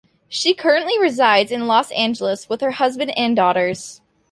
She 0.27 0.55
currently 0.55 0.97
resides 0.99 1.51
in 1.51 1.67
Los 1.67 1.91
Angeles 1.91 2.49
with 2.49 2.61
her 2.61 2.71
husband 2.71 3.15
and 3.15 3.35
daughters. 3.35 4.01